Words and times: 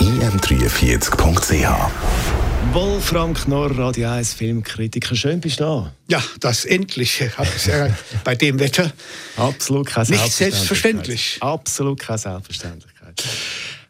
im43.ch 0.00 1.68
Wolfram 2.72 3.34
Knorr, 3.34 3.76
Radio 3.76 4.08
1 4.08 4.32
Filmkritiker. 4.34 5.14
Schön 5.14 5.40
bist 5.40 5.60
du 5.60 5.64
da. 5.64 5.92
Ja, 6.08 6.22
das 6.40 6.64
endlich. 6.64 7.22
bei 8.24 8.34
dem 8.34 8.58
Wetter. 8.58 8.90
Absolut 9.36 9.86
keine 9.88 10.08
Nicht 10.08 10.32
selbstverständlich. 10.32 11.36
Absolut 11.40 12.00
keine 12.00 12.18
Selbstverständlichkeit. 12.18 13.24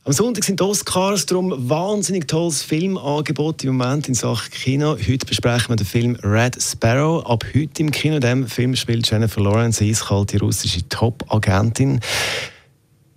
Am 0.05 0.13
Sonntag 0.13 0.45
sind 0.45 0.59
die 0.59 0.65
Oscars, 0.65 1.27
darum 1.27 1.69
wahnsinnig 1.69 2.27
tolles 2.27 2.63
Filmangebot 2.63 3.63
im 3.63 3.77
Moment 3.77 4.09
in 4.09 4.15
Sachen 4.15 4.51
Kino. 4.51 4.97
Heute 4.97 5.27
besprechen 5.27 5.69
wir 5.69 5.77
den 5.77 5.87
Film 5.87 6.17
Red 6.25 6.61
Sparrow. 6.61 7.25
Ab 7.25 7.45
heute 7.55 7.83
im 7.83 7.93
Kino. 7.93 8.17
In 8.17 8.21
diesem 8.21 8.49
Film 8.49 8.75
spielt 8.75 9.09
Jennifer 9.09 9.41
Lawrence 9.41 9.85
eiskalt 9.85 10.33
die 10.33 10.39
russische 10.39 10.89
Top-Agentin. 10.89 12.01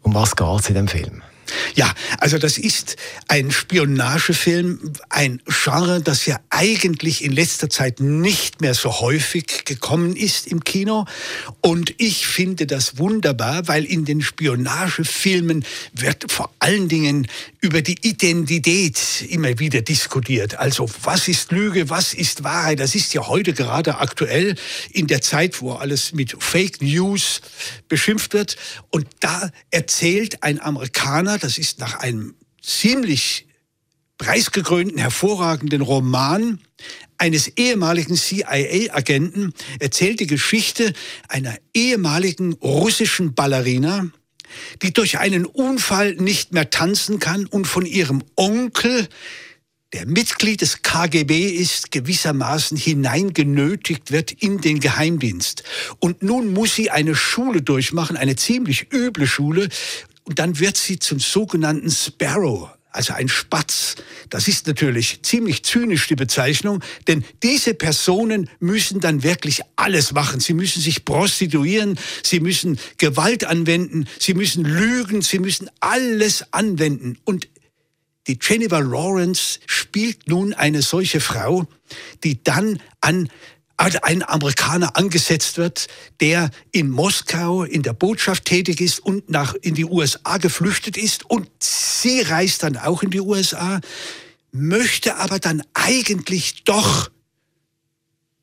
Um 0.03 0.13
was 0.13 0.35
geht 0.35 0.59
es 0.59 0.69
in 0.69 0.75
diesem 0.75 0.87
Film? 0.87 1.23
Ja, 1.75 1.93
also 2.19 2.37
das 2.37 2.57
ist 2.57 2.95
ein 3.27 3.51
Spionagefilm, 3.51 4.93
ein 5.09 5.41
Genre, 5.47 6.01
das 6.01 6.25
ja 6.25 6.39
eigentlich 6.49 7.23
in 7.23 7.31
letzter 7.31 7.69
Zeit 7.69 7.99
nicht 7.99 8.61
mehr 8.61 8.73
so 8.73 8.99
häufig 8.99 9.65
gekommen 9.65 10.15
ist 10.15 10.47
im 10.47 10.63
Kino. 10.63 11.05
Und 11.61 11.93
ich 11.97 12.27
finde 12.27 12.67
das 12.67 12.97
wunderbar, 12.97 13.67
weil 13.67 13.85
in 13.85 14.05
den 14.05 14.21
Spionagefilmen 14.21 15.65
wird 15.93 16.31
vor 16.31 16.53
allen 16.59 16.87
Dingen 16.87 17.27
über 17.61 17.81
die 17.81 17.97
Identität 18.01 19.25
immer 19.29 19.59
wieder 19.59 19.81
diskutiert. 19.81 20.59
Also 20.59 20.89
was 21.03 21.27
ist 21.27 21.51
Lüge, 21.51 21.89
was 21.89 22.13
ist 22.13 22.43
Wahrheit? 22.43 22.79
Das 22.79 22.95
ist 22.95 23.13
ja 23.13 23.27
heute 23.27 23.53
gerade 23.53 23.99
aktuell 23.99 24.55
in 24.91 25.07
der 25.07 25.21
Zeit, 25.21 25.61
wo 25.61 25.73
alles 25.73 26.13
mit 26.13 26.35
Fake 26.39 26.81
News 26.81 27.41
beschimpft 27.87 28.33
wird. 28.33 28.57
Und 28.89 29.07
da 29.19 29.49
erzählt 29.71 30.43
ein 30.43 30.61
Amerikaner, 30.61 31.37
das 31.43 31.57
ist 31.57 31.79
nach 31.79 31.99
einem 31.99 32.35
ziemlich 32.61 33.47
preisgekrönten, 34.17 34.97
hervorragenden 34.97 35.81
Roman 35.81 36.61
eines 37.17 37.49
ehemaligen 37.57 38.15
CIA-Agenten, 38.15 39.53
erzählt 39.79 40.21
die 40.21 40.27
Geschichte 40.27 40.93
einer 41.27 41.57
ehemaligen 41.73 42.53
russischen 42.53 43.33
Ballerina, 43.33 44.07
die 44.81 44.93
durch 44.93 45.19
einen 45.19 45.45
Unfall 45.45 46.15
nicht 46.15 46.53
mehr 46.53 46.69
tanzen 46.69 47.19
kann 47.19 47.45
und 47.45 47.65
von 47.65 47.85
ihrem 47.85 48.23
Onkel, 48.35 49.09
der 49.91 50.07
Mitglied 50.07 50.61
des 50.61 50.81
KGB 50.81 51.49
ist, 51.49 51.91
gewissermaßen 51.91 52.77
hineingenötigt 52.77 54.11
wird 54.11 54.31
in 54.31 54.59
den 54.59 54.79
Geheimdienst. 54.79 55.63
Und 55.99 56.23
nun 56.23 56.51
muss 56.51 56.73
sie 56.73 56.89
eine 56.89 57.15
Schule 57.15 57.61
durchmachen, 57.61 58.17
eine 58.17 58.35
ziemlich 58.35 58.91
üble 58.91 59.27
Schule, 59.27 59.69
und 60.23 60.39
dann 60.39 60.59
wird 60.59 60.77
sie 60.77 60.99
zum 60.99 61.19
sogenannten 61.19 61.91
Sparrow, 61.91 62.69
also 62.91 63.13
ein 63.13 63.27
Spatz. 63.27 63.95
Das 64.29 64.47
ist 64.47 64.67
natürlich 64.67 65.21
ziemlich 65.23 65.63
zynisch 65.63 66.07
die 66.07 66.15
Bezeichnung, 66.15 66.81
denn 67.07 67.25
diese 67.41 67.73
Personen 67.73 68.49
müssen 68.59 68.99
dann 68.99 69.23
wirklich 69.23 69.61
alles 69.75 70.13
machen. 70.13 70.39
Sie 70.39 70.53
müssen 70.53 70.81
sich 70.81 71.03
prostituieren, 71.03 71.99
sie 72.23 72.39
müssen 72.39 72.79
Gewalt 72.97 73.45
anwenden, 73.45 74.07
sie 74.19 74.33
müssen 74.33 74.63
lügen, 74.63 75.21
sie 75.21 75.39
müssen 75.39 75.69
alles 75.79 76.53
anwenden. 76.53 77.17
Und 77.25 77.47
die 78.27 78.39
Jennifer 78.41 78.81
Lawrence 78.81 79.59
spielt 79.65 80.27
nun 80.29 80.53
eine 80.53 80.81
solche 80.81 81.19
Frau, 81.19 81.67
die 82.23 82.41
dann 82.43 82.81
an 83.01 83.27
ein 84.03 84.23
Amerikaner 84.27 84.95
angesetzt 84.95 85.57
wird, 85.57 85.87
der 86.21 86.49
in 86.71 86.89
Moskau 86.89 87.63
in 87.63 87.83
der 87.83 87.93
Botschaft 87.93 88.45
tätig 88.45 88.81
ist 88.81 88.99
und 88.99 89.29
nach 89.29 89.53
in 89.55 89.75
die 89.75 89.85
USA 89.85 90.37
geflüchtet 90.37 90.97
ist 90.97 91.29
und 91.29 91.49
sie 91.59 92.21
reist 92.21 92.63
dann 92.63 92.77
auch 92.77 93.03
in 93.03 93.09
die 93.09 93.19
USA, 93.19 93.81
möchte 94.51 95.17
aber 95.17 95.39
dann 95.39 95.63
eigentlich 95.73 96.63
doch 96.63 97.09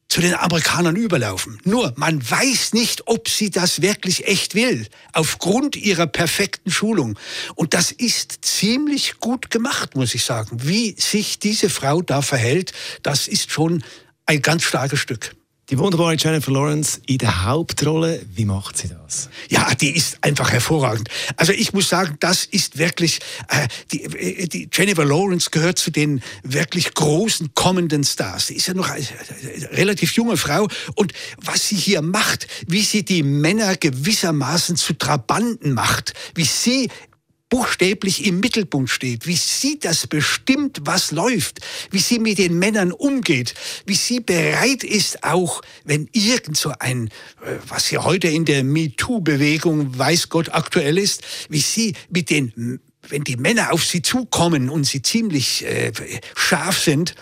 zu 0.09 0.21
den 0.21 0.35
Amerikanern 0.35 0.97
überlaufen. 0.97 1.61
Nur 1.65 1.93
man 1.97 2.29
weiß 2.29 2.73
nicht, 2.73 3.07
ob 3.07 3.29
sie 3.29 3.49
das 3.49 3.81
wirklich 3.81 4.27
echt 4.27 4.57
will, 4.57 4.89
aufgrund 5.13 5.77
ihrer 5.77 6.09
perfekten 6.09 6.71
Schulung. 6.73 7.17
Und 7.55 7.75
das 7.75 7.93
ist 7.93 8.45
ziemlich 8.45 9.21
gut 9.21 9.51
gemacht, 9.51 9.95
muss 9.95 10.15
ich 10.15 10.25
sagen. 10.25 10.65
Wie 10.65 10.97
sich 10.99 11.39
diese 11.39 11.71
Frau 11.71 12.03
da 12.03 12.23
verhält, 12.23 12.73
das 13.05 13.29
ist 13.29 13.53
schon 13.53 13.85
ein 14.31 14.43
ganz 14.43 14.63
starkes 14.63 15.01
Stück. 15.01 15.35
Die 15.71 15.79
wunderbare 15.79 16.15
Jennifer 16.17 16.53
Lawrence 16.53 17.01
in 17.07 17.19
der 17.19 17.45
Hauptrolle, 17.45 18.25
wie 18.33 18.45
macht 18.45 18.77
sie 18.77 18.89
das? 18.89 19.29
Ja, 19.49 19.73
die 19.75 19.97
ist 19.97 20.19
einfach 20.23 20.53
hervorragend. 20.53 21.09
Also 21.37 21.53
ich 21.53 21.73
muss 21.73 21.89
sagen, 21.89 22.17
das 22.21 22.45
ist 22.45 22.79
wirklich, 22.79 23.19
äh, 23.49 23.67
die, 23.93 24.05
äh, 24.05 24.47
die 24.47 24.69
Jennifer 24.73 25.05
Lawrence 25.05 25.51
gehört 25.51 25.79
zu 25.79 25.91
den 25.91 26.23
wirklich 26.45 26.95
großen 26.95 27.55
kommenden 27.55 28.05
Stars. 28.05 28.49
Sie 28.49 28.55
ist 28.55 28.69
ja 28.69 28.75
noch 28.75 28.89
eine 28.89 29.05
relativ 29.73 30.13
junge 30.13 30.37
Frau 30.37 30.69
und 30.95 31.13
was 31.37 31.69
sie 31.69 31.77
hier 31.77 32.03
macht, 32.03 32.47
wie 32.69 32.83
sie 32.83 33.05
die 33.05 33.25
Männer 33.25 33.77
gewissermaßen 33.77 34.77
zu 34.77 34.95
Trabanten 34.95 35.73
macht, 35.73 36.15
wie 36.35 36.45
sie 36.45 36.89
buchstäblich 37.51 38.25
im 38.25 38.41
Mittelpunkt 38.41 38.89
steht, 38.89 39.27
wie 39.27 39.37
sie 39.37 39.79
das 39.79 40.07
bestimmt, 40.07 40.79
was 40.85 41.11
läuft, 41.11 41.61
wie 41.91 41.99
sie 41.99 42.19
mit 42.19 42.39
den 42.39 42.59
Männern 42.59 42.93
umgeht, 42.93 43.55
wie 43.85 43.97
sie 43.97 44.21
bereit 44.21 44.85
ist, 44.85 45.25
auch 45.25 45.61
wenn 45.85 46.09
irgend 46.13 46.57
so 46.57 46.73
ein, 46.79 47.09
äh, 47.45 47.57
was 47.69 47.89
hier 47.89 48.05
heute 48.05 48.29
in 48.29 48.45
der 48.47 48.65
MeToo-Bewegung, 48.65 49.99
weiß 49.99 50.29
Gott, 50.29 50.49
aktuell 50.51 50.97
ist, 50.97 51.23
wie 51.51 51.61
sie 51.61 51.95
mit 52.09 52.31
den 52.31 52.81
wenn 53.09 53.25
die 53.25 53.37
Männer 53.37 53.73
auf 53.73 53.85
sie 53.85 54.03
zukommen 54.03 54.69
und 54.69 54.85
sie 54.85 55.03
ziemlich 55.03 55.65
äh, 55.65 55.91
scharf 56.37 56.79
sind, 56.79 57.15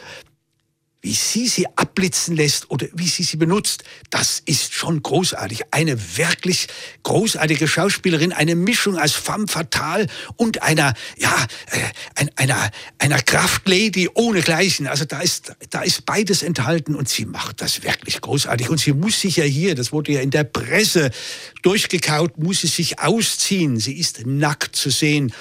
wie 1.09 1.15
sie 1.15 1.49
sie 1.49 1.67
abblitzen 1.75 2.37
lässt 2.37 2.71
oder 2.71 2.87
wie 2.93 3.09
sie 3.09 3.23
sie 3.23 3.39
benutzt, 3.39 3.83
das 4.11 4.43
ist 4.45 4.75
schon 4.75 5.03
großartig. 5.03 5.63
Eine 5.71 6.19
wirklich 6.19 6.67
großartige 7.03 7.67
Schauspielerin, 7.67 8.35
eine 8.35 8.55
Mischung 8.55 8.99
als 8.99 9.15
femme 9.15 9.49
fatale 9.49 10.07
und 10.37 10.63
einer, 10.63 10.93
ja, 11.17 11.47
äh, 11.71 12.27
einer, 12.37 12.71
einer 12.99 13.23
Kraftlady 13.23 14.11
ohnegleichen. 14.13 14.87
Also 14.87 15.07
da 15.07 15.21
ist, 15.21 15.55
da 15.71 15.81
ist 15.81 16.05
beides 16.05 16.43
enthalten 16.43 16.95
und 16.95 17.09
sie 17.09 17.25
macht 17.25 17.63
das 17.63 17.83
wirklich 17.83 18.21
großartig. 18.21 18.69
Und 18.69 18.77
sie 18.77 18.93
muss 18.93 19.19
sich 19.19 19.37
ja 19.37 19.45
hier, 19.45 19.75
das 19.75 19.93
wurde 19.93 20.13
ja 20.13 20.21
in 20.21 20.31
der 20.31 20.45
Presse 20.45 21.11
durchgekaut, 21.63 22.37
muss 22.37 22.61
sie 22.61 22.67
sich 22.67 22.99
ausziehen. 22.99 23.79
Sie 23.79 23.95
ist 23.95 24.27
nackt 24.27 24.77
zu 24.77 24.91
sehen. 24.91 25.33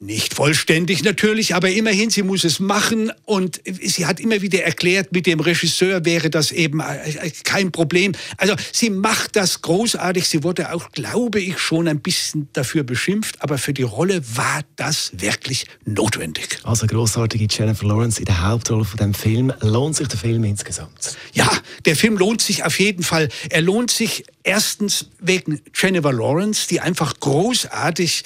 Nicht 0.00 0.34
vollständig 0.34 1.02
natürlich, 1.02 1.56
aber 1.56 1.70
immerhin, 1.70 2.08
sie 2.08 2.22
muss 2.22 2.44
es 2.44 2.60
machen 2.60 3.10
und 3.24 3.60
sie 3.82 4.06
hat 4.06 4.20
immer 4.20 4.40
wieder 4.42 4.62
erklärt, 4.62 5.10
mit 5.10 5.26
dem 5.26 5.40
Regisseur 5.40 6.04
wäre 6.04 6.30
das 6.30 6.52
eben 6.52 6.78
äh, 6.78 7.26
äh, 7.26 7.32
kein 7.42 7.72
Problem. 7.72 8.12
Also 8.36 8.54
sie 8.70 8.90
macht 8.90 9.34
das 9.34 9.60
großartig. 9.60 10.28
Sie 10.28 10.44
wurde 10.44 10.72
auch, 10.72 10.92
glaube 10.92 11.40
ich, 11.40 11.58
schon 11.58 11.88
ein 11.88 11.98
bisschen 11.98 12.48
dafür 12.52 12.84
beschimpft, 12.84 13.42
aber 13.42 13.58
für 13.58 13.72
die 13.72 13.82
Rolle 13.82 14.22
war 14.36 14.60
das 14.76 15.10
wirklich 15.16 15.66
notwendig. 15.84 16.60
Also 16.62 16.86
großartige 16.86 17.48
Jennifer 17.50 17.84
Lawrence 17.84 18.20
in 18.20 18.26
der 18.26 18.40
Hauptrolle 18.40 18.84
von 18.84 18.98
dem 18.98 19.14
Film. 19.14 19.52
Lohnt 19.62 19.96
sich 19.96 20.06
der 20.06 20.18
Film 20.20 20.44
insgesamt? 20.44 21.16
Ja, 21.32 21.50
der 21.86 21.96
Film 21.96 22.16
lohnt 22.16 22.40
sich 22.40 22.62
auf 22.62 22.78
jeden 22.78 23.02
Fall. 23.02 23.30
Er 23.50 23.62
lohnt 23.62 23.90
sich 23.90 24.22
erstens 24.44 25.06
wegen 25.18 25.60
Jennifer 25.74 26.12
Lawrence, 26.12 26.68
die 26.68 26.78
einfach 26.78 27.18
großartig 27.18 28.22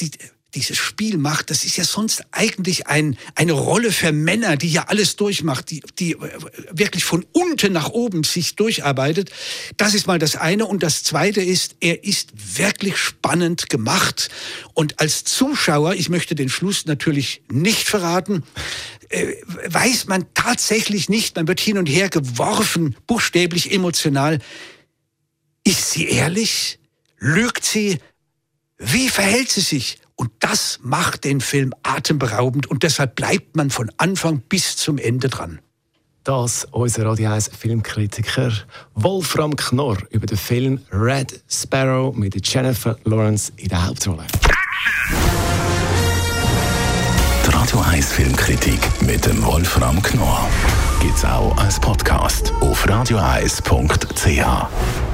die 0.00 0.10
dieses 0.54 0.78
Spiel 0.78 1.18
macht, 1.18 1.50
das 1.50 1.64
ist 1.64 1.76
ja 1.76 1.84
sonst 1.84 2.24
eigentlich 2.30 2.86
ein, 2.86 3.16
eine 3.34 3.52
Rolle 3.52 3.92
für 3.92 4.12
Männer, 4.12 4.56
die 4.56 4.70
ja 4.70 4.84
alles 4.84 5.16
durchmacht, 5.16 5.70
die, 5.70 5.82
die 5.98 6.16
wirklich 6.70 7.04
von 7.04 7.26
unten 7.32 7.72
nach 7.72 7.90
oben 7.90 8.24
sich 8.24 8.56
durcharbeitet. 8.56 9.30
Das 9.76 9.94
ist 9.94 10.06
mal 10.06 10.18
das 10.18 10.36
eine. 10.36 10.66
Und 10.66 10.82
das 10.82 11.02
zweite 11.02 11.42
ist, 11.42 11.76
er 11.80 12.04
ist 12.04 12.30
wirklich 12.56 12.96
spannend 12.96 13.68
gemacht. 13.68 14.30
Und 14.74 15.00
als 15.00 15.24
Zuschauer, 15.24 15.94
ich 15.94 16.08
möchte 16.08 16.34
den 16.34 16.48
Schluss 16.48 16.86
natürlich 16.86 17.42
nicht 17.50 17.88
verraten, 17.88 18.44
äh, 19.08 19.34
weiß 19.66 20.06
man 20.06 20.26
tatsächlich 20.34 21.08
nicht, 21.08 21.36
man 21.36 21.48
wird 21.48 21.60
hin 21.60 21.78
und 21.78 21.86
her 21.86 22.08
geworfen, 22.08 22.96
buchstäblich 23.06 23.72
emotional. 23.72 24.38
Ist 25.64 25.90
sie 25.92 26.08
ehrlich? 26.08 26.78
Lügt 27.18 27.64
sie? 27.64 27.98
Wie 28.78 29.08
verhält 29.08 29.50
sie 29.50 29.60
sich? 29.60 29.98
Und 30.16 30.30
das 30.40 30.78
macht 30.82 31.24
den 31.24 31.40
Film 31.40 31.72
atemberaubend 31.82 32.66
und 32.66 32.82
deshalb 32.82 33.16
bleibt 33.16 33.56
man 33.56 33.70
von 33.70 33.90
Anfang 33.96 34.40
bis 34.48 34.76
zum 34.76 34.98
Ende 34.98 35.28
dran. 35.28 35.60
Das 36.22 36.66
unser 36.70 37.04
Radio 37.04 37.30
1 37.30 37.48
Filmkritiker 37.48 38.50
Wolfram 38.94 39.56
Knorr 39.56 39.98
über 40.10 40.26
den 40.26 40.38
Film 40.38 40.80
Red 40.90 41.42
Sparrow 41.48 42.16
mit 42.16 42.34
Jennifer 42.46 42.96
Lawrence 43.04 43.52
in 43.56 43.68
der 43.68 43.86
Hauptrolle. 43.86 44.24
Die 47.46 47.50
Radio 47.50 47.80
1 47.80 48.12
Filmkritik 48.12 48.80
mit 49.02 49.26
dem 49.26 49.44
Wolfram 49.44 50.00
Knorr 50.02 50.48
gibt 51.00 51.16
es 51.16 51.24
auch 51.26 51.54
als 51.58 51.78
Podcast 51.78 52.54
auf 52.60 52.88
radioeis.ch. 52.88 55.13